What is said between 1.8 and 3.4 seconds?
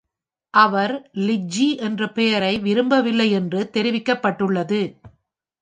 என்ற பெயரை விரும்பவில்லை